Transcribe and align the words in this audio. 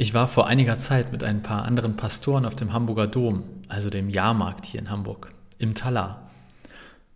Ich 0.00 0.14
war 0.14 0.28
vor 0.28 0.46
einiger 0.46 0.78
Zeit 0.78 1.12
mit 1.12 1.24
ein 1.24 1.42
paar 1.42 1.66
anderen 1.66 1.94
Pastoren 1.94 2.46
auf 2.46 2.56
dem 2.56 2.72
Hamburger 2.72 3.06
Dom, 3.06 3.44
also 3.68 3.90
dem 3.90 4.08
Jahrmarkt 4.08 4.64
hier 4.64 4.80
in 4.80 4.88
Hamburg, 4.88 5.28
im 5.58 5.74
Talar. 5.74 6.30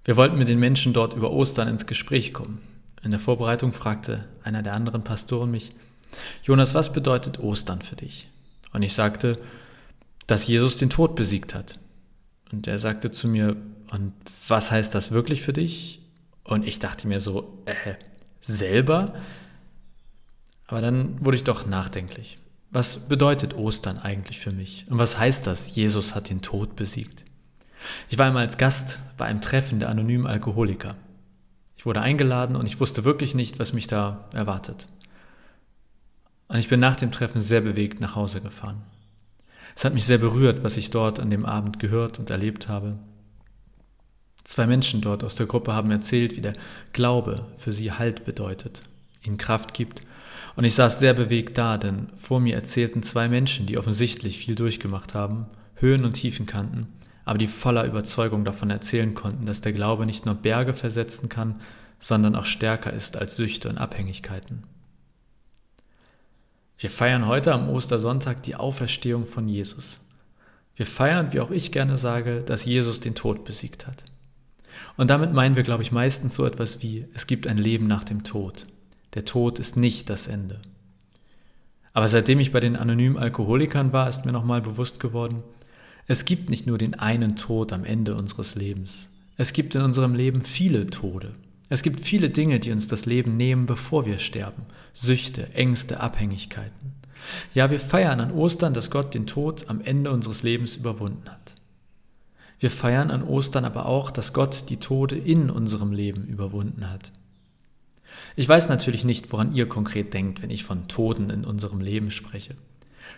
Wir 0.05 0.19
wollten 0.19 0.37
mit 0.37 0.49
den 0.49 0.59
Menschen 0.59 0.93
dort 0.93 1.15
über 1.15 1.31
Ostern 1.31 1.67
ins 1.67 1.87
Gespräch 1.87 2.35
kommen. 2.35 2.61
In 3.03 3.11
der 3.11 3.21
Vorbereitung 3.21 3.73
fragte 3.73 4.27
einer 4.43 4.63
der 4.63 4.75
anderen 4.75 5.03
Pastoren 5.03 5.51
mich, 5.51 5.73
Jonas, 6.43 6.75
was 6.75 6.93
bedeutet 6.93 7.41
Ostern 7.41 7.81
für 7.81 7.97
dich? 7.97 8.29
Und 8.75 8.83
ich 8.83 8.93
sagte, 8.93 9.41
dass 10.27 10.47
Jesus 10.47 10.77
den 10.77 10.91
Tod 10.91 11.15
besiegt 11.15 11.55
hat. 11.55 11.79
Und 12.53 12.67
er 12.67 12.79
sagte 12.79 13.11
zu 13.11 13.29
mir, 13.29 13.57
und 13.93 14.13
was 14.49 14.71
heißt 14.71 14.95
das 14.95 15.11
wirklich 15.11 15.41
für 15.41 15.55
dich? 15.55 16.03
Und 16.43 16.67
ich 16.67 16.81
dachte 16.81 17.09
mir 17.09 17.21
so, 17.21 17.63
äh, 17.65 17.95
selber? 18.41 19.15
Aber 20.67 20.83
dann 20.83 21.25
wurde 21.25 21.39
ich 21.39 21.45
doch 21.45 21.65
nachdenklich. 21.65 22.37
Was 22.75 22.99
bedeutet 22.99 23.55
Ostern 23.55 23.99
eigentlich 23.99 24.41
für 24.41 24.51
mich? 24.51 24.85
Und 24.91 24.99
was 24.99 25.17
heißt 25.17 25.47
das, 25.47 25.77
Jesus 25.77 26.17
hat 26.17 26.29
den 26.29 26.43
Tod 26.43 26.75
besiegt? 26.75 27.25
Ich 28.09 28.19
war 28.19 28.27
einmal 28.27 28.43
als 28.43 28.59
Gast 28.59 29.01
bei 29.17 29.27
einem 29.27 29.41
Treffen 29.41 29.79
der 29.79 29.91
anonymen 29.91 30.27
Alkoholiker. 30.27 30.97
Ich 31.77 31.87
wurde 31.87 32.01
eingeladen 32.01 32.57
und 32.57 32.67
ich 32.67 32.81
wusste 32.81 33.05
wirklich 33.05 33.37
nicht, 33.37 33.61
was 33.61 33.75
mich 33.75 33.87
da 33.87 34.29
erwartet. 34.35 34.89
Und 36.49 36.59
ich 36.59 36.69
bin 36.69 36.81
nach 36.81 36.97
dem 36.97 37.13
Treffen 37.13 37.41
sehr 37.41 37.61
bewegt 37.61 38.01
nach 38.01 38.17
Hause 38.17 38.41
gefahren. 38.41 38.83
Es 39.77 39.85
hat 39.85 39.95
mich 39.95 40.05
sehr 40.05 40.19
berührt, 40.19 40.65
was 40.65 40.77
ich 40.77 40.91
dort 40.91 41.21
an 41.21 41.31
dem 41.31 41.47
Abend 41.47 41.79
gehört 41.79 42.19
und 42.19 42.31
erlebt 42.31 42.69
habe. 42.69 42.99
Zwei 44.43 44.67
Menschen 44.67 45.01
dort 45.01 45.23
aus 45.23 45.37
der 45.37 45.47
Gruppe 45.47 45.75
haben 45.75 45.93
erzählt, 45.93 46.37
wie 46.37 46.41
der 46.41 46.55
Glaube 46.93 47.47
für 47.55 47.73
sie 47.73 47.93
Halt 47.93 48.25
bedeutet, 48.25 48.83
ihnen 49.27 49.39
Kraft 49.39 49.75
gibt 49.75 50.03
und 50.57 50.65
ich 50.65 50.75
saß 50.75 50.99
sehr 50.99 51.15
bewegt 51.15 51.59
da, 51.59 51.79
denn 51.79 52.09
vor 52.15 52.41
mir 52.41 52.55
erzählten 52.55 53.03
zwei 53.03 53.29
Menschen, 53.29 53.67
die 53.67 53.79
offensichtlich 53.79 54.39
viel 54.39 54.55
durchgemacht 54.55 55.15
haben, 55.15 55.47
Höhen 55.77 56.05
und 56.05 56.13
Tiefen 56.15 56.47
kannten, 56.47 56.89
aber 57.25 57.39
die 57.39 57.49
voller 57.49 57.85
Überzeugung 57.85 58.45
davon 58.45 58.71
erzählen 58.71 59.15
konnten, 59.15 59.47
dass 59.47 59.61
der 59.61 59.73
Glaube 59.73 60.07
nicht 60.07 60.27
nur 60.27 60.35
Berge 60.35 60.75
versetzen 60.75 61.29
kann, 61.29 61.61
sondern 61.99 62.37
auch 62.37 62.45
stärker 62.45 62.93
ist 62.93 63.17
als 63.17 63.37
Süchte 63.37 63.69
und 63.69 63.79
Abhängigkeiten. 63.79 64.65
Wir 66.79 66.91
feiern 66.91 67.27
heute 67.27 67.53
am 67.53 67.69
Ostersonntag 67.69 68.43
die 68.43 68.57
Auferstehung 68.57 69.27
von 69.27 69.49
Jesus. 69.49 70.01
Wir 70.77 70.87
feiern, 70.87 71.33
wie 71.33 71.41
auch 71.41 71.51
ich 71.51 71.73
gerne 71.73 71.97
sage, 71.97 72.43
dass 72.43 72.65
Jesus 72.65 73.01
den 73.01 73.15
Tod 73.15 73.45
besiegt 73.45 73.87
hat. 73.87 74.05
Und 74.97 75.09
damit 75.09 75.33
meinen 75.33 75.57
wir, 75.57 75.63
glaube 75.63 75.83
ich, 75.83 75.93
meistens 75.93 76.35
so 76.35 76.45
etwas 76.45 76.83
wie, 76.83 77.07
es 77.15 77.27
gibt 77.27 77.47
ein 77.47 77.59
Leben 77.59 77.87
nach 77.87 78.05
dem 78.05 78.25
Tod. 78.25 78.67
Der 79.15 79.25
Tod 79.25 79.59
ist 79.59 79.77
nicht 79.77 80.11
das 80.11 80.29
Ende. 80.29 80.61
Aber 81.93 82.09
seitdem 82.09 82.41
ich 82.41 82.53
bei 82.53 82.61
den 82.61 82.77
anonymen 82.77 83.17
Alkoholikern 83.17 83.93
war, 83.93 84.09
ist 84.09 84.25
mir 84.25 84.33
nochmal 84.33 84.61
bewusst 84.61 84.99
geworden, 84.99 85.43
es 86.07 86.27
gibt 86.27 86.51
nicht 86.51 86.67
nur 86.67 86.77
den 86.77 86.95
einen 86.95 87.37
Tod 87.37 87.73
am 87.73 87.85
Ende 87.85 88.15
unseres 88.15 88.57
Lebens. 88.57 89.09
Es 89.37 89.53
gibt 89.53 89.75
in 89.75 89.81
unserem 89.81 90.15
Leben 90.15 90.43
viele 90.43 90.87
Tode. 90.87 91.35
Es 91.71 91.83
gibt 91.83 92.01
viele 92.01 92.29
Dinge, 92.29 92.61
die 92.61 92.73
uns 92.73 92.89
das 92.89 93.07
Leben 93.07 93.37
nehmen, 93.37 93.65
bevor 93.65 94.05
wir 94.05 94.19
sterben. 94.19 94.63
Süchte, 94.93 95.55
Ängste, 95.55 96.01
Abhängigkeiten. 96.01 96.93
Ja, 97.55 97.71
wir 97.71 97.81
feiern 97.81 98.21
an 98.21 98.33
Ostern, 98.33 98.75
dass 98.75 98.91
Gott 98.91 99.15
den 99.15 99.27
Tod 99.27 99.71
am 99.71 99.81
Ende 99.81 100.11
unseres 100.11 100.43
Lebens 100.43 100.77
überwunden 100.77 101.31
hat. 101.31 101.55
Wir 102.61 102.71
feiern 102.71 103.11
an 103.11 103.23
Ostern 103.23 103.65
aber 103.65 103.87
auch, 103.87 104.11
dass 104.11 104.35
Gott 104.35 104.69
die 104.69 104.77
Tode 104.77 105.17
in 105.17 105.49
unserem 105.49 105.93
Leben 105.93 106.27
überwunden 106.27 106.91
hat. 106.91 107.13
Ich 108.37 108.49
weiß 108.49 108.69
natürlich 108.69 109.05
nicht, 109.05 109.33
woran 109.33 109.55
ihr 109.55 109.69
konkret 109.69 110.13
denkt, 110.13 110.43
wenn 110.43 110.51
ich 110.51 110.65
von 110.65 110.89
Toten 110.89 111.31
in 111.31 111.45
unserem 111.45 111.81
Leben 111.81 112.11
spreche. 112.11 112.57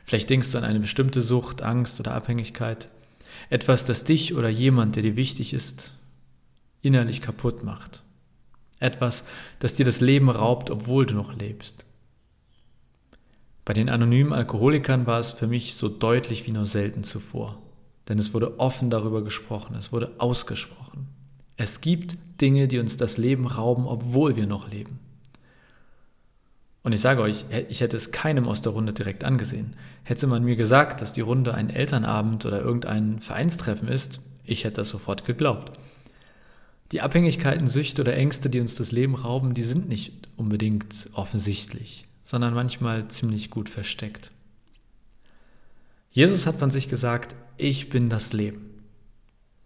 Vielleicht 0.04 0.28
denkst 0.28 0.52
du 0.52 0.58
an 0.58 0.64
eine 0.64 0.80
bestimmte 0.80 1.22
Sucht, 1.22 1.62
Angst 1.62 1.98
oder 2.00 2.14
Abhängigkeit. 2.14 2.88
Etwas, 3.48 3.84
das 3.84 4.04
dich 4.04 4.34
oder 4.34 4.48
jemand, 4.48 4.96
der 4.96 5.02
dir 5.02 5.16
wichtig 5.16 5.52
ist, 5.52 5.94
innerlich 6.82 7.22
kaputt 7.22 7.64
macht. 7.64 8.02
Etwas, 8.78 9.24
das 9.58 9.74
dir 9.74 9.86
das 9.86 10.00
Leben 10.00 10.28
raubt, 10.28 10.70
obwohl 10.70 11.06
du 11.06 11.14
noch 11.14 11.34
lebst. 11.34 11.84
Bei 13.64 13.72
den 13.72 13.88
anonymen 13.88 14.32
Alkoholikern 14.32 15.06
war 15.06 15.18
es 15.18 15.32
für 15.32 15.46
mich 15.46 15.74
so 15.74 15.88
deutlich 15.88 16.46
wie 16.46 16.52
nur 16.52 16.66
selten 16.66 17.04
zuvor. 17.04 17.58
Denn 18.08 18.18
es 18.18 18.34
wurde 18.34 18.60
offen 18.60 18.90
darüber 18.90 19.24
gesprochen, 19.24 19.74
es 19.74 19.92
wurde 19.92 20.12
ausgesprochen. 20.18 21.08
Es 21.56 21.80
gibt 21.80 22.16
Dinge, 22.40 22.68
die 22.68 22.78
uns 22.78 22.96
das 22.96 23.18
Leben 23.18 23.46
rauben, 23.46 23.86
obwohl 23.86 24.36
wir 24.36 24.46
noch 24.46 24.70
leben. 24.70 25.00
Und 26.86 26.92
ich 26.92 27.00
sage 27.00 27.20
euch, 27.20 27.46
ich 27.68 27.80
hätte 27.80 27.96
es 27.96 28.12
keinem 28.12 28.46
aus 28.46 28.62
der 28.62 28.70
Runde 28.70 28.92
direkt 28.92 29.24
angesehen. 29.24 29.74
Hätte 30.04 30.28
man 30.28 30.44
mir 30.44 30.54
gesagt, 30.54 31.00
dass 31.00 31.12
die 31.12 31.20
Runde 31.20 31.52
ein 31.52 31.68
Elternabend 31.68 32.46
oder 32.46 32.60
irgendein 32.60 33.18
Vereinstreffen 33.18 33.88
ist, 33.88 34.20
ich 34.44 34.62
hätte 34.62 34.82
das 34.82 34.90
sofort 34.90 35.24
geglaubt. 35.24 35.80
Die 36.92 37.00
Abhängigkeiten, 37.00 37.66
Süchte 37.66 38.02
oder 38.02 38.14
Ängste, 38.14 38.50
die 38.50 38.60
uns 38.60 38.76
das 38.76 38.92
Leben 38.92 39.16
rauben, 39.16 39.52
die 39.52 39.64
sind 39.64 39.88
nicht 39.88 40.28
unbedingt 40.36 41.10
offensichtlich, 41.12 42.04
sondern 42.22 42.54
manchmal 42.54 43.08
ziemlich 43.08 43.50
gut 43.50 43.68
versteckt. 43.68 44.30
Jesus 46.12 46.46
hat 46.46 46.54
von 46.54 46.70
sich 46.70 46.86
gesagt, 46.86 47.34
ich 47.56 47.88
bin 47.88 48.08
das 48.08 48.32
Leben. 48.32 48.84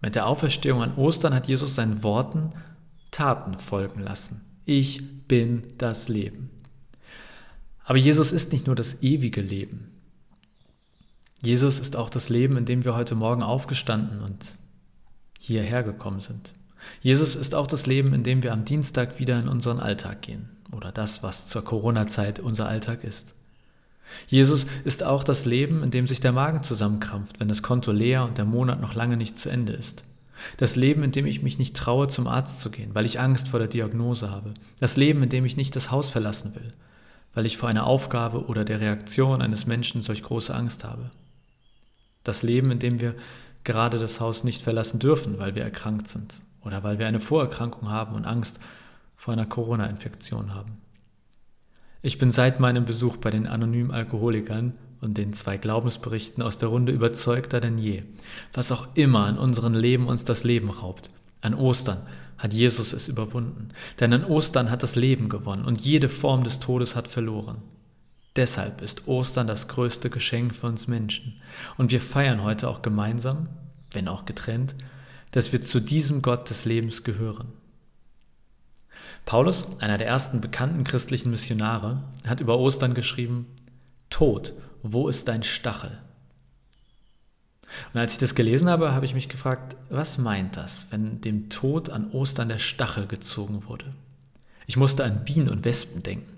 Mit 0.00 0.14
der 0.14 0.26
Auferstehung 0.26 0.82
an 0.82 0.96
Ostern 0.96 1.34
hat 1.34 1.48
Jesus 1.48 1.74
seinen 1.74 2.02
Worten 2.02 2.48
Taten 3.10 3.58
folgen 3.58 4.00
lassen. 4.00 4.40
Ich 4.64 5.26
bin 5.28 5.64
das 5.76 6.08
Leben. 6.08 6.48
Aber 7.90 7.98
Jesus 7.98 8.30
ist 8.30 8.52
nicht 8.52 8.68
nur 8.68 8.76
das 8.76 9.02
ewige 9.02 9.40
Leben. 9.40 9.90
Jesus 11.42 11.80
ist 11.80 11.96
auch 11.96 12.08
das 12.08 12.28
Leben, 12.28 12.56
in 12.56 12.64
dem 12.64 12.84
wir 12.84 12.94
heute 12.94 13.16
Morgen 13.16 13.42
aufgestanden 13.42 14.20
und 14.20 14.58
hierher 15.40 15.82
gekommen 15.82 16.20
sind. 16.20 16.54
Jesus 17.02 17.34
ist 17.34 17.52
auch 17.52 17.66
das 17.66 17.86
Leben, 17.86 18.14
in 18.14 18.22
dem 18.22 18.44
wir 18.44 18.52
am 18.52 18.64
Dienstag 18.64 19.18
wieder 19.18 19.40
in 19.40 19.48
unseren 19.48 19.80
Alltag 19.80 20.22
gehen 20.22 20.50
oder 20.70 20.92
das, 20.92 21.24
was 21.24 21.48
zur 21.48 21.64
Corona-Zeit 21.64 22.38
unser 22.38 22.68
Alltag 22.68 23.02
ist. 23.02 23.34
Jesus 24.28 24.66
ist 24.84 25.02
auch 25.02 25.24
das 25.24 25.44
Leben, 25.44 25.82
in 25.82 25.90
dem 25.90 26.06
sich 26.06 26.20
der 26.20 26.30
Magen 26.30 26.62
zusammenkrampft, 26.62 27.40
wenn 27.40 27.48
das 27.48 27.64
Konto 27.64 27.90
leer 27.90 28.22
und 28.22 28.38
der 28.38 28.44
Monat 28.44 28.80
noch 28.80 28.94
lange 28.94 29.16
nicht 29.16 29.36
zu 29.36 29.48
Ende 29.48 29.72
ist. 29.72 30.04
Das 30.58 30.76
Leben, 30.76 31.02
in 31.02 31.10
dem 31.10 31.26
ich 31.26 31.42
mich 31.42 31.58
nicht 31.58 31.76
traue, 31.76 32.06
zum 32.06 32.28
Arzt 32.28 32.60
zu 32.60 32.70
gehen, 32.70 32.94
weil 32.94 33.04
ich 33.04 33.18
Angst 33.18 33.48
vor 33.48 33.58
der 33.58 33.66
Diagnose 33.66 34.30
habe. 34.30 34.54
Das 34.78 34.96
Leben, 34.96 35.24
in 35.24 35.28
dem 35.28 35.44
ich 35.44 35.56
nicht 35.56 35.74
das 35.74 35.90
Haus 35.90 36.10
verlassen 36.10 36.54
will, 36.54 36.70
weil 37.34 37.46
ich 37.46 37.56
vor 37.56 37.68
einer 37.68 37.86
Aufgabe 37.86 38.46
oder 38.46 38.64
der 38.64 38.80
Reaktion 38.80 39.42
eines 39.42 39.66
Menschen 39.66 40.02
solch 40.02 40.22
große 40.22 40.54
Angst 40.54 40.84
habe. 40.84 41.10
Das 42.24 42.42
Leben, 42.42 42.70
in 42.70 42.78
dem 42.78 43.00
wir 43.00 43.14
gerade 43.64 43.98
das 43.98 44.20
Haus 44.20 44.44
nicht 44.44 44.62
verlassen 44.62 44.98
dürfen, 44.98 45.38
weil 45.38 45.54
wir 45.54 45.62
erkrankt 45.62 46.08
sind 46.08 46.40
oder 46.62 46.82
weil 46.82 46.98
wir 46.98 47.06
eine 47.06 47.20
Vorerkrankung 47.20 47.90
haben 47.90 48.14
und 48.14 48.24
Angst 48.24 48.60
vor 49.16 49.32
einer 49.32 49.46
Corona-Infektion 49.46 50.54
haben. 50.54 50.78
Ich 52.02 52.18
bin 52.18 52.30
seit 52.30 52.60
meinem 52.60 52.86
Besuch 52.86 53.18
bei 53.18 53.30
den 53.30 53.46
anonymen 53.46 53.90
Alkoholikern 53.90 54.72
und 55.02 55.18
den 55.18 55.32
zwei 55.32 55.56
Glaubensberichten 55.56 56.42
aus 56.42 56.58
der 56.58 56.70
Runde 56.70 56.92
überzeugter 56.92 57.60
denn 57.60 57.78
je. 57.78 58.02
Was 58.54 58.72
auch 58.72 58.88
immer 58.94 59.28
in 59.28 59.38
unserem 59.38 59.74
Leben 59.74 60.06
uns 60.06 60.24
das 60.24 60.44
Leben 60.44 60.70
raubt. 60.70 61.10
An 61.42 61.54
Ostern 61.54 62.06
hat 62.40 62.54
Jesus 62.54 62.92
es 62.92 63.06
überwunden. 63.06 63.68
Denn 64.00 64.12
an 64.12 64.24
Ostern 64.24 64.70
hat 64.70 64.82
das 64.82 64.96
Leben 64.96 65.28
gewonnen 65.28 65.64
und 65.64 65.80
jede 65.80 66.08
Form 66.08 66.42
des 66.42 66.58
Todes 66.58 66.96
hat 66.96 67.06
verloren. 67.06 67.62
Deshalb 68.34 68.80
ist 68.80 69.06
Ostern 69.06 69.46
das 69.46 69.68
größte 69.68 70.08
Geschenk 70.08 70.56
für 70.56 70.66
uns 70.66 70.88
Menschen. 70.88 71.40
Und 71.76 71.90
wir 71.90 72.00
feiern 72.00 72.42
heute 72.42 72.68
auch 72.68 72.80
gemeinsam, 72.80 73.48
wenn 73.92 74.08
auch 74.08 74.24
getrennt, 74.24 74.74
dass 75.32 75.52
wir 75.52 75.60
zu 75.60 75.80
diesem 75.80 76.22
Gott 76.22 76.48
des 76.48 76.64
Lebens 76.64 77.04
gehören. 77.04 77.48
Paulus, 79.26 79.78
einer 79.80 79.98
der 79.98 80.06
ersten 80.06 80.40
bekannten 80.40 80.82
christlichen 80.84 81.30
Missionare, 81.30 82.02
hat 82.26 82.40
über 82.40 82.58
Ostern 82.58 82.94
geschrieben, 82.94 83.46
Tod, 84.08 84.54
wo 84.82 85.08
ist 85.08 85.28
dein 85.28 85.42
Stachel? 85.42 85.98
Und 87.92 88.00
als 88.00 88.14
ich 88.14 88.18
das 88.18 88.34
gelesen 88.34 88.68
habe, 88.68 88.92
habe 88.92 89.04
ich 89.04 89.14
mich 89.14 89.28
gefragt, 89.28 89.76
was 89.88 90.18
meint 90.18 90.56
das, 90.56 90.86
wenn 90.90 91.20
dem 91.20 91.48
Tod 91.50 91.90
an 91.90 92.10
Ostern 92.10 92.48
der 92.48 92.58
Stachel 92.58 93.06
gezogen 93.06 93.64
wurde? 93.66 93.86
Ich 94.66 94.76
musste 94.76 95.04
an 95.04 95.24
Bienen 95.24 95.48
und 95.48 95.64
Wespen 95.64 96.02
denken. 96.02 96.36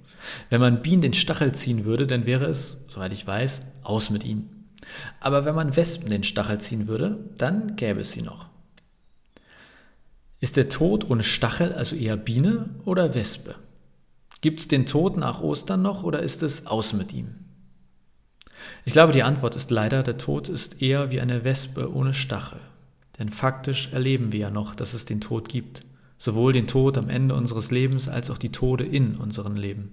Wenn 0.51 0.61
man 0.61 0.83
Bienen 0.83 1.03
den 1.03 1.15
Stachel 1.15 1.53
ziehen 1.53 1.85
würde, 1.85 2.07
dann 2.07 2.27
wäre 2.27 2.47
es, 2.47 2.79
soweit 2.89 3.13
ich 3.13 3.27
weiß, 3.27 3.63
aus 3.83 4.11
mit 4.11 4.25
ihnen. 4.25 4.69
Aber 5.21 5.45
wenn 5.45 5.55
man 5.55 5.77
Wespen 5.77 6.11
den 6.11 6.25
Stachel 6.25 6.59
ziehen 6.59 6.87
würde, 6.87 7.19
dann 7.37 7.77
gäbe 7.77 8.01
es 8.01 8.13
sie 8.13 8.23
noch. 8.23 8.49
Ist 10.41 10.57
der 10.57 10.69
Tod 10.69 11.11
ohne 11.11 11.23
Stachel 11.23 11.73
also 11.73 11.95
eher 11.95 12.17
Biene 12.17 12.71
oder 12.85 13.15
Wespe? 13.15 13.55
Gibt 14.41 14.61
es 14.61 14.69
den 14.69 14.87
Tod 14.87 15.17
nach 15.17 15.41
Ostern 15.41 15.83
noch 15.83 16.03
oder 16.03 16.21
ist 16.21 16.43
es 16.43 16.67
aus 16.67 16.93
mit 16.93 17.13
ihm? 17.13 17.42
Ich 18.85 18.93
glaube, 18.93 19.13
die 19.13 19.23
Antwort 19.23 19.57
ist 19.57 19.71
leider, 19.71 20.03
der 20.03 20.19
Tod 20.19 20.49
ist 20.49 20.83
eher 20.83 21.11
wie 21.11 21.21
eine 21.21 21.45
Wespe 21.45 21.93
ohne 21.93 22.15
Stachel. 22.15 22.61
Denn 23.19 23.29
faktisch 23.29 23.93
erleben 23.93 24.33
wir 24.33 24.41
ja 24.41 24.51
noch, 24.51 24.75
dass 24.75 24.95
es 24.95 25.05
den 25.05 25.21
Tod 25.21 25.49
gibt. 25.49 25.83
Sowohl 26.19 26.53
den 26.53 26.67
Tod 26.67 26.99
am 26.99 27.09
Ende 27.09 27.35
unseres 27.35 27.71
Lebens 27.71 28.09
als 28.09 28.31
auch 28.31 28.39
die 28.39 28.53
Tode 28.53 28.85
in 28.85 29.17
unserem 29.17 29.57
Leben. 29.57 29.93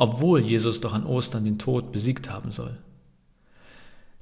obwohl 0.00 0.40
Jesus 0.40 0.80
doch 0.80 0.94
an 0.94 1.04
Ostern 1.04 1.44
den 1.44 1.58
Tod 1.58 1.92
besiegt 1.92 2.30
haben 2.30 2.52
soll. 2.52 2.78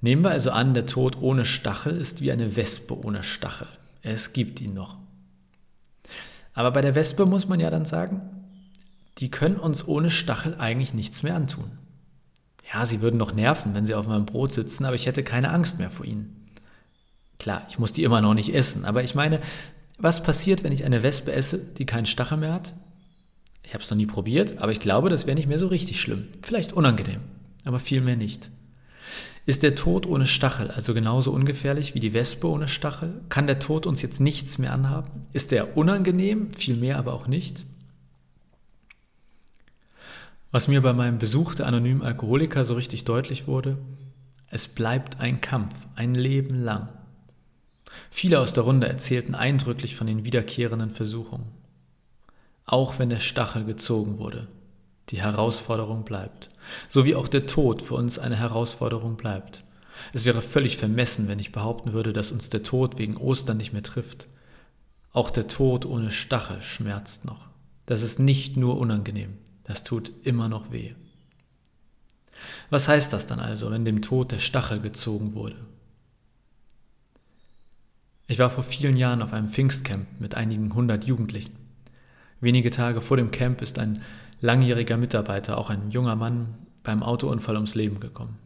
Nehmen 0.01 0.25
wir 0.25 0.33
also 0.33 0.51
an, 0.51 0.75
der 0.75 0.87
Tod 0.87 1.23
ohne 1.23 1.45
Stachel 1.45 1.97
ist 1.97 2.21
wie 2.21 2.33
eine 2.33 2.57
Wespe 2.57 2.99
ohne 3.05 3.23
Stachel. 3.23 3.69
Es 4.03 4.33
gibt 4.33 4.61
ihn 4.61 4.75
noch. 4.75 4.97
Aber 6.53 6.73
bei 6.73 6.81
der 6.83 6.97
Wespe 6.97 7.27
muss 7.27 7.47
man 7.47 7.61
ja 7.61 7.71
dann 7.71 7.85
sagen, 7.85 8.23
die 9.19 9.31
können 9.31 9.55
uns 9.55 9.87
ohne 9.87 10.11
Stachel 10.11 10.57
eigentlich 10.57 10.95
nichts 10.95 11.23
mehr 11.23 11.37
antun. 11.37 11.71
Ja, 12.73 12.85
sie 12.85 13.01
würden 13.01 13.17
noch 13.17 13.33
nerven, 13.33 13.75
wenn 13.75 13.87
sie 13.87 13.95
auf 13.95 14.07
meinem 14.07 14.27
Brot 14.27 14.53
sitzen, 14.53 14.85
aber 14.85 14.95
ich 14.95 15.07
hätte 15.07 15.25
keine 15.25 15.51
Angst 15.51 15.79
mehr 15.79 15.91
vor 15.91 16.05
ihnen. 16.05 16.49
Klar, 17.39 17.67
ich 17.69 17.79
muss 17.79 17.93
die 17.93 18.03
immer 18.03 18.21
noch 18.21 18.35
nicht 18.35 18.55
essen, 18.55 18.85
aber 18.85 19.03
ich 19.03 19.15
meine, 19.15 19.41
was 19.97 20.23
passiert, 20.23 20.65
wenn 20.65 20.73
ich 20.73 20.85
eine 20.85 21.03
Wespe 21.03 21.33
esse, 21.33 21.59
die 21.59 21.87
keinen 21.87 22.07
Stachel 22.07 22.39
mehr 22.39 22.53
hat? 22.53 22.75
Ich 23.63 23.75
habe 23.75 23.83
es 23.83 23.91
noch 23.91 23.97
nie 23.97 24.07
probiert, 24.07 24.59
aber 24.59 24.73
ich 24.73 24.81
glaube, 24.81 25.09
das 25.09 25.27
wäre 25.27 25.37
nicht 25.37 25.49
mehr 25.49 25.59
so 25.59 25.69
richtig 25.69 26.01
schlimm. 26.01 26.27
Vielleicht 26.43 26.73
unangenehm, 26.73 27.21
aber 27.65 27.81
viel 27.81 28.01
mehr 28.01 28.17
nicht. 28.17 28.51
Ist 29.47 29.63
der 29.63 29.75
Tod 29.75 30.07
ohne 30.07 30.27
Stachel 30.27 30.71
also 30.71 30.93
genauso 30.93 31.33
ungefährlich 31.33 31.95
wie 31.95 32.01
die 32.01 32.13
Wespe 32.13 32.49
ohne 32.49 32.69
Stachel? 32.69 33.23
Kann 33.31 33.47
der 33.47 33.59
Tod 33.59 33.87
uns 33.87 34.03
jetzt 34.03 34.21
nichts 34.21 34.59
mehr 34.59 34.73
anhaben? 34.73 35.27
Ist 35.33 35.53
er 35.53 35.77
unangenehm, 35.77 36.51
viel 36.53 36.77
mehr 36.77 36.99
aber 36.99 37.15
auch 37.15 37.29
nicht? 37.29 37.65
Was 40.51 40.67
mir 40.67 40.81
bei 40.81 40.95
meinem 40.95 41.19
Besuch 41.19 41.55
der 41.55 41.67
anonymen 41.67 42.03
Alkoholiker 42.03 42.65
so 42.65 42.75
richtig 42.75 43.05
deutlich 43.05 43.47
wurde, 43.47 43.77
es 44.47 44.67
bleibt 44.67 45.21
ein 45.21 45.43
Kampf, 45.43 45.87
ein 45.95 46.15
Leben 46.15 46.55
lang. 46.55 46.89
Viele 48.11 48.41
aus 48.41 48.55
der 48.55 48.65
Runde 48.65 48.89
erzählten 48.89 49.35
eindrücklich 49.35 49.95
von 49.95 50.07
den 50.07 50.25
wiederkehrenden 50.25 50.91
Versuchungen. 50.91 51.49
Auch 52.65 52.99
wenn 52.99 53.11
der 53.11 53.21
Stachel 53.21 53.65
gezogen 53.65 54.19
wurde, 54.19 54.49
die 55.11 55.21
Herausforderung 55.21 56.05
bleibt, 56.05 56.51
so 56.89 57.05
wie 57.05 57.15
auch 57.15 57.29
der 57.29 57.47
Tod 57.47 57.83
für 57.83 57.95
uns 57.95 58.19
eine 58.19 58.37
Herausforderung 58.37 59.17
bleibt. 59.17 59.65
Es 60.15 60.25
wäre 60.25 60.41
völlig 60.41 60.79
vermessen, 60.79 61.29
wenn 61.29 61.39
ich 61.39 61.53
behaupten 61.53 61.93
würde, 61.93 62.15
dass 62.15 62.33
uns 62.33 62.49
der 62.49 62.63
Tod 62.63 62.99
wegen 62.99 63.19
Ostern 63.19 63.59
nicht 63.59 63.75
mehr 63.75 63.83
trifft. 63.83 64.29
Auch 65.13 65.31
der 65.31 65.49
Tod 65.49 65.85
ohne 65.85 66.11
Stachel 66.11 66.63
schmerzt 66.63 67.27
noch. 67.27 67.49
Das 67.85 68.03
ist 68.03 68.19
nicht 68.19 68.57
nur 68.57 68.79
unangenehm, 68.79 69.37
das 69.69 69.85
tut 69.85 70.11
immer 70.25 70.49
noch 70.49 70.73
weh. 70.73 70.95
Was 72.71 72.89
heißt 72.89 73.13
das 73.13 73.27
dann 73.27 73.39
also, 73.39 73.71
wenn 73.71 73.85
dem 73.85 74.03
Tod 74.03 74.33
der 74.33 74.39
Stachel 74.39 74.81
gezogen 74.81 75.35
wurde? 75.35 75.57
Ich 78.27 78.39
war 78.39 78.51
vor 78.51 78.65
vielen 78.65 78.97
Jahren 78.97 79.23
auf 79.23 79.33
einem 79.33 79.49
Pfingstcamp 79.49 80.07
mit 80.19 80.35
einigen 80.35 80.75
hundert 80.75 81.05
Jugendlichen. 81.05 81.57
Wenige 82.41 82.71
Tage 82.71 83.01
vor 83.01 83.17
dem 83.17 83.31
Camp 83.31 83.63
ist 83.63 83.79
ein 83.79 84.03
langjähriger 84.41 84.97
Mitarbeiter, 84.97 85.59
auch 85.59 85.71
ein 85.71 85.91
junger 85.91 86.17
Mann, 86.17 86.55
beim 86.83 87.03
Autounfall 87.03 87.57
ums 87.57 87.75
Leben 87.75 88.01
gekommen. 88.01 88.39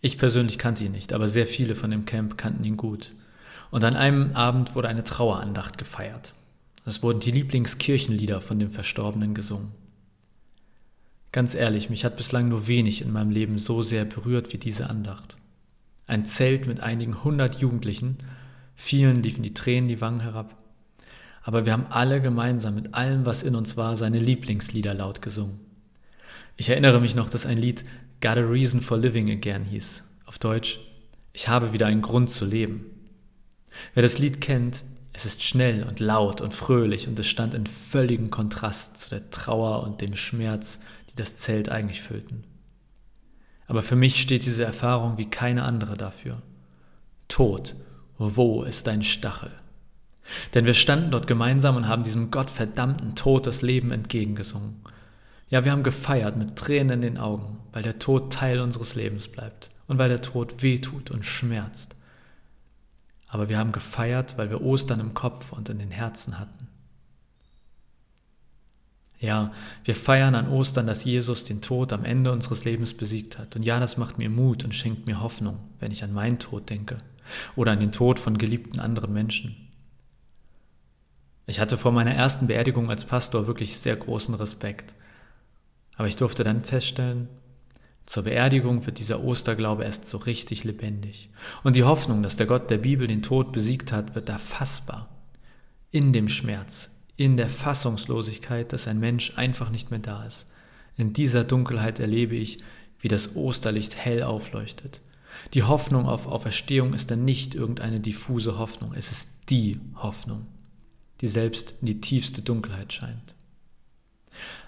Ich 0.00 0.18
persönlich 0.18 0.58
kannte 0.58 0.84
ihn 0.84 0.92
nicht, 0.92 1.12
aber 1.12 1.28
sehr 1.28 1.46
viele 1.46 1.74
von 1.74 1.90
dem 1.90 2.06
Camp 2.06 2.38
kannten 2.38 2.64
ihn 2.64 2.76
gut. 2.76 3.14
Und 3.70 3.84
an 3.84 3.96
einem 3.96 4.34
Abend 4.34 4.74
wurde 4.74 4.88
eine 4.88 5.04
Trauerandacht 5.04 5.76
gefeiert. 5.76 6.34
Es 6.84 7.02
wurden 7.02 7.20
die 7.20 7.32
Lieblingskirchenlieder 7.32 8.40
von 8.40 8.58
dem 8.58 8.70
Verstorbenen 8.70 9.34
gesungen. 9.34 9.72
Ganz 11.38 11.54
ehrlich, 11.54 11.88
mich 11.88 12.04
hat 12.04 12.16
bislang 12.16 12.48
nur 12.48 12.66
wenig 12.66 13.00
in 13.00 13.12
meinem 13.12 13.30
Leben 13.30 13.60
so 13.60 13.80
sehr 13.80 14.04
berührt 14.04 14.52
wie 14.52 14.58
diese 14.58 14.90
Andacht. 14.90 15.36
Ein 16.08 16.24
Zelt 16.24 16.66
mit 16.66 16.80
einigen 16.80 17.22
hundert 17.22 17.60
Jugendlichen 17.60 18.18
Vielen 18.74 19.22
liefen 19.22 19.44
die 19.44 19.54
Tränen 19.54 19.86
die 19.88 20.00
Wangen 20.00 20.18
herab. 20.18 20.56
Aber 21.44 21.64
wir 21.64 21.74
haben 21.74 21.86
alle 21.90 22.20
gemeinsam 22.20 22.74
mit 22.74 22.92
allem, 22.94 23.24
was 23.24 23.44
in 23.44 23.54
uns 23.54 23.76
war, 23.76 23.96
seine 23.96 24.18
Lieblingslieder 24.18 24.94
laut 24.94 25.22
gesungen. 25.22 25.60
Ich 26.56 26.70
erinnere 26.70 27.00
mich 27.00 27.14
noch, 27.14 27.30
dass 27.30 27.46
ein 27.46 27.58
Lied 27.58 27.84
Got 28.20 28.38
a 28.38 28.40
Reason 28.40 28.80
for 28.80 28.98
Living 28.98 29.30
Again 29.30 29.62
hieß. 29.62 30.02
Auf 30.26 30.40
Deutsch, 30.40 30.80
ich 31.32 31.46
habe 31.46 31.72
wieder 31.72 31.86
einen 31.86 32.02
Grund 32.02 32.30
zu 32.30 32.46
leben. 32.46 32.84
Wer 33.94 34.02
das 34.02 34.18
Lied 34.18 34.40
kennt, 34.40 34.82
es 35.12 35.24
ist 35.24 35.44
schnell 35.44 35.84
und 35.84 36.00
laut 36.00 36.40
und 36.40 36.52
fröhlich 36.52 37.06
und 37.06 37.16
es 37.20 37.28
stand 37.28 37.54
in 37.54 37.68
völligem 37.68 38.30
Kontrast 38.30 38.98
zu 38.98 39.10
der 39.10 39.30
Trauer 39.30 39.84
und 39.84 40.00
dem 40.00 40.16
Schmerz, 40.16 40.80
das 41.18 41.36
Zelt 41.36 41.68
eigentlich 41.68 42.02
füllten. 42.02 42.44
Aber 43.66 43.82
für 43.82 43.96
mich 43.96 44.20
steht 44.20 44.46
diese 44.46 44.64
Erfahrung 44.64 45.18
wie 45.18 45.28
keine 45.28 45.64
andere 45.64 45.96
dafür. 45.96 46.42
Tod 47.28 47.76
wo 48.18 48.64
ist 48.64 48.88
dein 48.88 49.02
Stachel? 49.02 49.52
Denn 50.52 50.66
wir 50.66 50.74
standen 50.74 51.12
dort 51.12 51.26
gemeinsam 51.26 51.76
und 51.76 51.88
haben 51.88 52.02
diesem 52.02 52.30
gottverdammten 52.30 53.14
Tod 53.14 53.46
das 53.46 53.62
Leben 53.62 53.92
entgegengesungen. 53.92 54.82
Ja, 55.48 55.64
wir 55.64 55.72
haben 55.72 55.84
gefeiert 55.84 56.36
mit 56.36 56.56
Tränen 56.56 56.90
in 56.90 57.00
den 57.00 57.18
Augen, 57.18 57.60
weil 57.72 57.82
der 57.82 57.98
Tod 57.98 58.32
Teil 58.32 58.60
unseres 58.60 58.94
Lebens 58.94 59.28
bleibt 59.28 59.70
und 59.86 59.98
weil 59.98 60.10
der 60.10 60.20
Tod 60.20 60.62
wehtut 60.62 61.10
und 61.10 61.24
schmerzt. 61.24 61.94
Aber 63.28 63.48
wir 63.48 63.58
haben 63.58 63.72
gefeiert, 63.72 64.36
weil 64.36 64.50
wir 64.50 64.60
Ostern 64.60 65.00
im 65.00 65.14
Kopf 65.14 65.52
und 65.52 65.68
in 65.68 65.78
den 65.78 65.90
Herzen 65.90 66.38
hatten. 66.38 66.57
Ja, 69.20 69.52
wir 69.84 69.96
feiern 69.96 70.36
an 70.36 70.48
Ostern, 70.48 70.86
dass 70.86 71.04
Jesus 71.04 71.44
den 71.44 71.60
Tod 71.60 71.92
am 71.92 72.04
Ende 72.04 72.30
unseres 72.30 72.64
Lebens 72.64 72.94
besiegt 72.94 73.38
hat. 73.38 73.56
Und 73.56 73.64
ja, 73.64 73.80
das 73.80 73.96
macht 73.96 74.18
mir 74.18 74.30
Mut 74.30 74.64
und 74.64 74.74
schenkt 74.74 75.06
mir 75.06 75.20
Hoffnung, 75.20 75.58
wenn 75.80 75.90
ich 75.90 76.04
an 76.04 76.12
meinen 76.12 76.38
Tod 76.38 76.70
denke 76.70 76.98
oder 77.56 77.72
an 77.72 77.80
den 77.80 77.92
Tod 77.92 78.20
von 78.20 78.38
geliebten 78.38 78.78
anderen 78.78 79.12
Menschen. 79.12 79.56
Ich 81.46 81.60
hatte 81.60 81.78
vor 81.78 81.92
meiner 81.92 82.14
ersten 82.14 82.46
Beerdigung 82.46 82.90
als 82.90 83.06
Pastor 83.06 83.46
wirklich 83.46 83.78
sehr 83.78 83.96
großen 83.96 84.34
Respekt. 84.34 84.94
Aber 85.96 86.06
ich 86.06 86.16
durfte 86.16 86.44
dann 86.44 86.62
feststellen, 86.62 87.28
zur 88.06 88.22
Beerdigung 88.22 88.86
wird 88.86 88.98
dieser 88.98 89.22
Osterglaube 89.22 89.84
erst 89.84 90.06
so 90.06 90.18
richtig 90.18 90.64
lebendig. 90.64 91.28
Und 91.64 91.76
die 91.76 91.84
Hoffnung, 91.84 92.22
dass 92.22 92.36
der 92.36 92.46
Gott 92.46 92.70
der 92.70 92.78
Bibel 92.78 93.06
den 93.06 93.22
Tod 93.22 93.52
besiegt 93.52 93.92
hat, 93.92 94.14
wird 94.14 94.28
da 94.28 94.38
fassbar. 94.38 95.08
In 95.90 96.12
dem 96.12 96.28
Schmerz, 96.28 96.90
in 97.18 97.36
der 97.36 97.48
Fassungslosigkeit, 97.48 98.72
dass 98.72 98.86
ein 98.86 99.00
Mensch 99.00 99.36
einfach 99.36 99.70
nicht 99.70 99.90
mehr 99.90 99.98
da 99.98 100.24
ist. 100.24 100.46
In 100.96 101.12
dieser 101.12 101.42
Dunkelheit 101.44 101.98
erlebe 101.98 102.36
ich, 102.36 102.60
wie 103.00 103.08
das 103.08 103.34
Osterlicht 103.34 103.96
hell 103.96 104.22
aufleuchtet. 104.22 105.02
Die 105.52 105.64
Hoffnung 105.64 106.06
auf 106.06 106.26
Auferstehung 106.26 106.94
ist 106.94 107.10
dann 107.10 107.24
nicht 107.24 107.56
irgendeine 107.56 107.98
diffuse 107.98 108.56
Hoffnung, 108.56 108.94
es 108.94 109.10
ist 109.10 109.28
die 109.50 109.80
Hoffnung, 109.96 110.46
die 111.20 111.26
selbst 111.26 111.74
in 111.80 111.86
die 111.86 112.00
tiefste 112.00 112.42
Dunkelheit 112.42 112.92
scheint. 112.92 113.34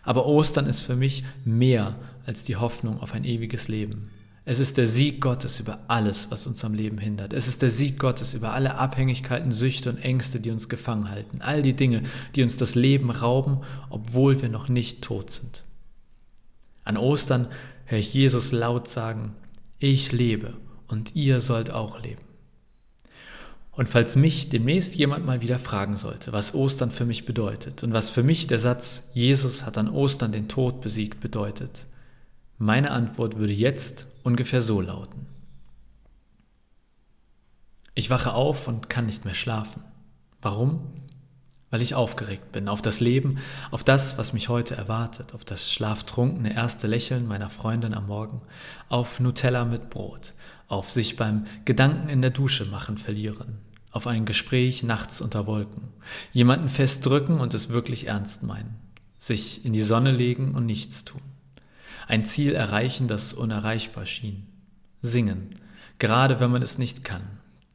Aber 0.02 0.26
Ostern 0.26 0.66
ist 0.66 0.80
für 0.80 0.96
mich 0.96 1.22
mehr 1.44 1.96
als 2.26 2.42
die 2.42 2.56
Hoffnung 2.56 3.00
auf 3.00 3.14
ein 3.14 3.24
ewiges 3.24 3.68
Leben. 3.68 4.10
Es 4.50 4.58
ist 4.58 4.78
der 4.78 4.88
Sieg 4.88 5.20
Gottes 5.20 5.60
über 5.60 5.78
alles, 5.86 6.32
was 6.32 6.48
uns 6.48 6.64
am 6.64 6.74
Leben 6.74 6.98
hindert. 6.98 7.32
Es 7.32 7.46
ist 7.46 7.62
der 7.62 7.70
Sieg 7.70 8.00
Gottes 8.00 8.34
über 8.34 8.52
alle 8.52 8.74
Abhängigkeiten, 8.74 9.52
Süchte 9.52 9.90
und 9.90 9.98
Ängste, 9.98 10.40
die 10.40 10.50
uns 10.50 10.68
gefangen 10.68 11.08
halten. 11.08 11.40
All 11.40 11.62
die 11.62 11.76
Dinge, 11.76 12.02
die 12.34 12.42
uns 12.42 12.56
das 12.56 12.74
Leben 12.74 13.12
rauben, 13.12 13.60
obwohl 13.90 14.42
wir 14.42 14.48
noch 14.48 14.68
nicht 14.68 15.02
tot 15.02 15.30
sind. 15.30 15.62
An 16.82 16.96
Ostern 16.96 17.46
höre 17.84 18.00
ich 18.00 18.12
Jesus 18.12 18.50
laut 18.50 18.88
sagen, 18.88 19.36
ich 19.78 20.10
lebe 20.10 20.56
und 20.88 21.14
ihr 21.14 21.38
sollt 21.38 21.70
auch 21.70 22.02
leben. 22.02 22.24
Und 23.70 23.88
falls 23.88 24.16
mich 24.16 24.48
demnächst 24.48 24.96
jemand 24.96 25.24
mal 25.24 25.42
wieder 25.42 25.60
fragen 25.60 25.96
sollte, 25.96 26.32
was 26.32 26.56
Ostern 26.56 26.90
für 26.90 27.04
mich 27.04 27.24
bedeutet 27.24 27.84
und 27.84 27.92
was 27.92 28.10
für 28.10 28.24
mich 28.24 28.48
der 28.48 28.58
Satz 28.58 29.10
Jesus 29.14 29.64
hat 29.64 29.78
an 29.78 29.88
Ostern 29.88 30.32
den 30.32 30.48
Tod 30.48 30.80
besiegt 30.80 31.20
bedeutet, 31.20 31.86
meine 32.60 32.90
Antwort 32.90 33.38
würde 33.38 33.54
jetzt 33.54 34.06
ungefähr 34.22 34.60
so 34.60 34.82
lauten. 34.82 35.26
Ich 37.94 38.10
wache 38.10 38.34
auf 38.34 38.68
und 38.68 38.90
kann 38.90 39.06
nicht 39.06 39.24
mehr 39.24 39.34
schlafen. 39.34 39.82
Warum? 40.42 40.80
Weil 41.70 41.80
ich 41.80 41.94
aufgeregt 41.94 42.52
bin 42.52 42.68
auf 42.68 42.82
das 42.82 43.00
Leben, 43.00 43.38
auf 43.70 43.82
das, 43.82 44.18
was 44.18 44.34
mich 44.34 44.50
heute 44.50 44.76
erwartet, 44.76 45.34
auf 45.34 45.42
das 45.42 45.72
schlaftrunkene 45.72 46.52
erste 46.52 46.86
Lächeln 46.86 47.26
meiner 47.26 47.48
Freundin 47.48 47.94
am 47.94 48.08
Morgen, 48.08 48.42
auf 48.90 49.20
Nutella 49.20 49.64
mit 49.64 49.88
Brot, 49.88 50.34
auf 50.68 50.90
sich 50.90 51.16
beim 51.16 51.46
Gedanken 51.64 52.10
in 52.10 52.20
der 52.20 52.30
Dusche 52.30 52.66
machen 52.66 52.98
verlieren, 52.98 53.56
auf 53.90 54.06
ein 54.06 54.26
Gespräch 54.26 54.82
nachts 54.82 55.22
unter 55.22 55.46
Wolken, 55.46 55.88
jemanden 56.34 56.68
festdrücken 56.68 57.40
und 57.40 57.54
es 57.54 57.70
wirklich 57.70 58.08
ernst 58.08 58.42
meinen, 58.42 58.76
sich 59.16 59.64
in 59.64 59.72
die 59.72 59.82
Sonne 59.82 60.12
legen 60.12 60.54
und 60.54 60.66
nichts 60.66 61.06
tun 61.06 61.22
ein 62.10 62.24
Ziel 62.24 62.54
erreichen, 62.54 63.06
das 63.06 63.32
unerreichbar 63.32 64.04
schien. 64.04 64.46
Singen, 65.00 65.54
gerade 66.00 66.40
wenn 66.40 66.50
man 66.50 66.60
es 66.60 66.76
nicht 66.76 67.04
kann. 67.04 67.22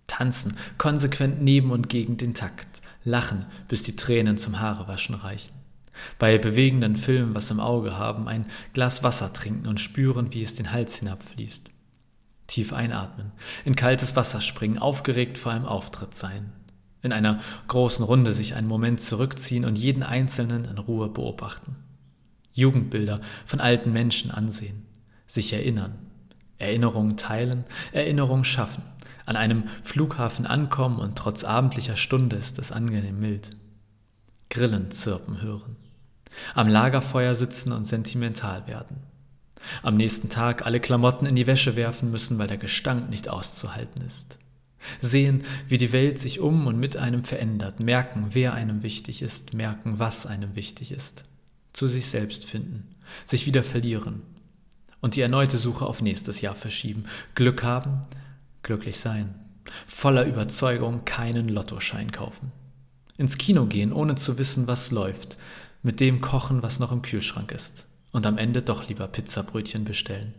Tanzen, 0.07 0.57
konsequent 0.77 1.41
neben 1.41 1.71
und 1.71 1.87
gegen 1.87 2.17
den 2.17 2.33
Takt. 2.33 2.81
Lachen, 3.05 3.45
bis 3.69 3.83
die 3.83 3.95
Tränen 3.95 4.37
zum 4.37 4.59
Haarewaschen 4.59 5.15
reichen. 5.15 5.53
Bei 6.19 6.37
bewegenden 6.37 6.97
Filmen 6.97 7.33
was 7.33 7.49
im 7.49 7.61
Auge 7.61 7.97
haben, 7.97 8.27
ein 8.27 8.45
Glas 8.73 9.03
Wasser 9.03 9.31
trinken 9.31 9.67
und 9.67 9.79
spüren, 9.79 10.33
wie 10.33 10.43
es 10.43 10.53
den 10.53 10.73
Hals 10.73 10.97
hinabfließt. 10.97 11.69
Tief 12.47 12.73
einatmen, 12.73 13.31
in 13.63 13.77
kaltes 13.77 14.17
Wasser 14.17 14.41
springen, 14.41 14.79
aufgeregt 14.79 15.37
vor 15.37 15.53
einem 15.53 15.65
Auftritt 15.65 16.13
sein. 16.13 16.51
In 17.01 17.13
einer 17.13 17.39
großen 17.69 18.03
Runde 18.03 18.33
sich 18.33 18.55
einen 18.55 18.67
Moment 18.67 18.99
zurückziehen 18.99 19.63
und 19.63 19.77
jeden 19.77 20.03
Einzelnen 20.03 20.65
in 20.65 20.77
Ruhe 20.77 21.07
beobachten 21.07 21.77
Jugendbilder 22.55 23.21
von 23.45 23.59
alten 23.59 23.91
Menschen 23.91 24.31
ansehen, 24.31 24.85
sich 25.27 25.53
erinnern, 25.53 25.99
Erinnerungen 26.57 27.17
teilen, 27.17 27.65
Erinnerungen 27.91 28.45
schaffen, 28.45 28.81
an 29.25 29.35
einem 29.35 29.65
Flughafen 29.83 30.45
ankommen 30.47 30.99
und 30.99 31.17
trotz 31.17 31.43
abendlicher 31.43 31.97
Stunde 31.97 32.37
ist 32.37 32.57
es 32.57 32.71
angenehm 32.71 33.19
mild. 33.19 33.51
Grillen 34.49 34.89
zirpen 34.89 35.41
hören, 35.41 35.75
am 36.53 36.69
Lagerfeuer 36.69 37.35
sitzen 37.35 37.73
und 37.73 37.85
sentimental 37.85 38.67
werden, 38.67 38.97
am 39.83 39.97
nächsten 39.97 40.29
Tag 40.29 40.65
alle 40.65 40.79
Klamotten 40.79 41.25
in 41.25 41.35
die 41.35 41.47
Wäsche 41.47 41.75
werfen 41.75 42.09
müssen, 42.09 42.37
weil 42.37 42.47
der 42.47 42.57
Gestank 42.57 43.09
nicht 43.09 43.27
auszuhalten 43.27 44.01
ist. 44.01 44.37
Sehen, 45.01 45.43
wie 45.67 45.79
die 45.79 45.91
Welt 45.91 46.19
sich 46.19 46.39
um 46.39 46.67
und 46.67 46.79
mit 46.79 46.95
einem 46.95 47.23
verändert, 47.23 47.79
merken, 47.79 48.27
wer 48.31 48.53
einem 48.53 48.83
wichtig 48.83 49.23
ist, 49.23 49.53
merken, 49.53 49.97
was 49.97 50.27
einem 50.27 50.55
wichtig 50.55 50.91
ist, 50.91 51.25
zu 51.75 51.87
sich 51.87 52.07
selbst 52.07 52.45
finden, 52.45 52.95
sich 53.25 53.45
wieder 53.45 53.63
verlieren 53.63 54.21
und 55.01 55.15
die 55.15 55.21
erneute 55.21 55.57
Suche 55.57 55.85
auf 55.85 56.01
nächstes 56.01 56.41
Jahr 56.41 56.55
verschieben, 56.55 57.05
Glück 57.35 57.63
haben, 57.63 58.01
glücklich 58.63 58.97
sein, 58.97 59.35
voller 59.85 60.25
Überzeugung 60.25 61.05
keinen 61.05 61.49
Lottoschein 61.49 62.11
kaufen, 62.11 62.51
ins 63.17 63.37
Kino 63.37 63.65
gehen, 63.65 63.93
ohne 63.93 64.15
zu 64.15 64.37
wissen, 64.37 64.67
was 64.67 64.91
läuft, 64.91 65.37
mit 65.83 65.99
dem 65.99 66.21
kochen, 66.21 66.63
was 66.63 66.79
noch 66.79 66.91
im 66.91 67.01
Kühlschrank 67.01 67.51
ist. 67.51 67.87
Und 68.11 68.25
am 68.25 68.37
Ende 68.37 68.61
doch 68.61 68.87
lieber 68.87 69.09
Pizzabrötchen 69.09 69.83
bestellen. 69.83 70.33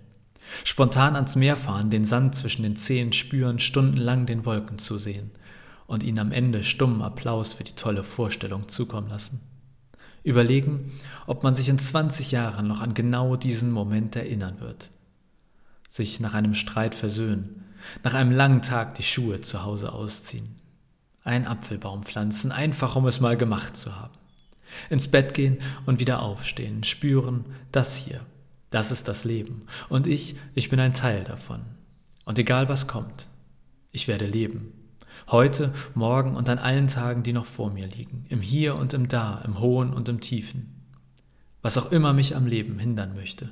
Spontan 0.65 1.15
ans 1.15 1.37
Meer 1.37 1.57
fahren, 1.57 1.91
den 1.91 2.07
Sand 2.07 2.35
zwischen 2.35 2.63
den 2.63 2.75
Zehen 2.75 3.13
spüren, 3.13 3.59
stundenlang 3.59 4.25
den 4.25 4.47
Wolken 4.47 4.79
zu 4.79 4.97
sehen 4.97 5.31
und 5.87 6.03
ihnen 6.03 6.19
am 6.19 6.33
Ende 6.33 6.63
stummen 6.63 7.03
Applaus 7.03 7.53
für 7.53 7.65
die 7.65 7.75
tolle 7.75 8.03
Vorstellung 8.03 8.69
zukommen 8.69 9.11
lassen. 9.11 9.41
Überlegen, 10.27 10.93
ob 11.27 11.43
man 11.43 11.55
sich 11.55 11.69
in 11.69 11.79
20 11.79 12.33
Jahren 12.33 12.67
noch 12.67 12.81
an 12.81 12.95
genau 12.95 13.37
diesen 13.37 13.71
Moment 13.71 14.17
erinnern 14.17 14.61
wird. 14.61 14.91
Sich 15.89 16.21
nach 16.21 16.35
einem 16.35 16.55
Streit 16.55 16.95
versöhnen, 16.95 17.65
nach 18.03 18.15
einem 18.15 18.33
langen 18.33 18.63
Tag 18.63 18.95
die 18.97 19.03
Schuhe 19.03 19.41
zu 19.41 19.63
Hause 19.63 19.93
ausziehen. 19.93 20.57
Ein 21.23 21.47
Apfelbaum 21.47 22.03
pflanzen, 22.03 22.53
einfach 22.53 22.97
um 22.97 23.07
es 23.07 23.21
mal 23.21 23.37
gemacht 23.37 23.77
zu 23.77 23.97
haben 23.97 24.17
ins 24.91 25.09
Bett 25.09 25.35
gehen 25.35 25.59
und 25.85 26.01
wieder 26.01 26.23
aufstehen, 26.23 26.85
spüren, 26.85 27.45
das 27.73 27.97
hier, 27.97 28.21
das 28.71 28.91
ist 28.91 29.09
das 29.09 29.25
Leben. 29.25 29.61
Und 29.89 30.07
ich, 30.07 30.37
ich 30.55 30.69
bin 30.69 30.81
ein 30.81 30.95
Teil 30.95 31.25
davon. 31.25 31.63
Und 32.25 32.39
egal 32.39 32.69
was 32.69 32.87
kommt, 32.87 33.29
ich 33.93 34.09
werde 34.09 34.27
leben. 34.27 34.73
Heute, 35.29 35.73
morgen 35.95 36.37
und 36.37 36.49
an 36.49 36.59
allen 36.59 36.89
Tagen, 36.89 37.23
die 37.23 37.33
noch 37.33 37.47
vor 37.47 37.71
mir 37.71 37.87
liegen. 37.87 38.27
Im 38.29 38.41
Hier 38.41 38.77
und 38.77 38.95
im 38.95 39.09
Da, 39.09 39.43
im 39.45 39.61
Hohen 39.61 39.93
und 39.93 40.09
im 40.09 40.21
Tiefen. 40.21 40.83
Was 41.63 41.79
auch 41.79 41.91
immer 41.93 42.13
mich 42.13 42.37
am 42.37 42.47
Leben 42.47 42.79
hindern 42.79 43.15
möchte, 43.15 43.51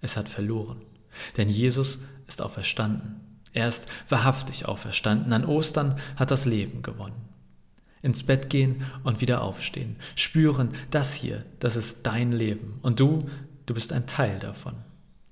es 0.00 0.16
hat 0.16 0.28
verloren. 0.28 0.78
Denn 1.36 1.48
Jesus 1.48 2.00
ist 2.26 2.42
auferstanden. 2.42 3.20
Er 3.52 3.68
ist 3.68 3.86
wahrhaftig 4.08 4.66
auferstanden. 4.66 5.32
An 5.32 5.44
Ostern 5.44 5.96
hat 6.16 6.30
das 6.30 6.44
Leben 6.44 6.82
gewonnen 6.82 7.26
ins 8.06 8.22
Bett 8.22 8.50
gehen 8.50 8.84
und 9.02 9.20
wieder 9.20 9.42
aufstehen. 9.42 9.96
Spüren, 10.14 10.70
das 10.90 11.14
hier, 11.14 11.44
das 11.58 11.74
ist 11.74 12.06
dein 12.06 12.30
Leben. 12.30 12.78
Und 12.80 13.00
du, 13.00 13.26
du 13.66 13.74
bist 13.74 13.92
ein 13.92 14.06
Teil 14.06 14.38
davon. 14.38 14.74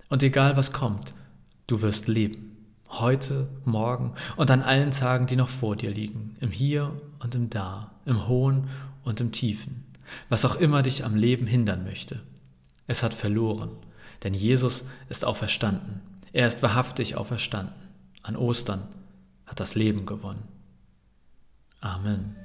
Und 0.08 0.22
egal 0.24 0.56
was 0.56 0.72
kommt, 0.72 1.14
du 1.68 1.82
wirst 1.82 2.08
leben. 2.08 2.53
Heute, 3.00 3.48
morgen 3.64 4.14
und 4.36 4.52
an 4.52 4.62
allen 4.62 4.92
Tagen, 4.92 5.26
die 5.26 5.34
noch 5.34 5.48
vor 5.48 5.74
dir 5.74 5.90
liegen. 5.90 6.36
Im 6.38 6.52
Hier 6.52 6.92
und 7.18 7.34
im 7.34 7.50
Da, 7.50 7.90
im 8.06 8.28
Hohen 8.28 8.68
und 9.02 9.20
im 9.20 9.32
Tiefen. 9.32 9.84
Was 10.28 10.44
auch 10.44 10.54
immer 10.54 10.80
dich 10.84 11.04
am 11.04 11.16
Leben 11.16 11.48
hindern 11.48 11.82
möchte. 11.82 12.20
Es 12.86 13.02
hat 13.02 13.12
verloren, 13.12 13.70
denn 14.22 14.32
Jesus 14.32 14.84
ist 15.08 15.24
auferstanden. 15.24 16.02
Er 16.32 16.46
ist 16.46 16.62
wahrhaftig 16.62 17.16
auferstanden. 17.16 17.74
An 18.22 18.36
Ostern 18.36 18.86
hat 19.44 19.58
das 19.58 19.74
Leben 19.74 20.06
gewonnen. 20.06 20.44
Amen. 21.80 22.36